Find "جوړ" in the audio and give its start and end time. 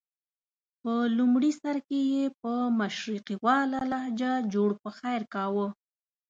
4.53-4.69